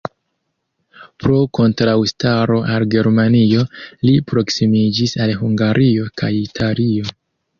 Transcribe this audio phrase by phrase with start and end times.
[1.23, 3.65] Pro kontraŭstaro al Germanio,
[4.09, 7.13] li proksimiĝis al Hungario kaj Italio.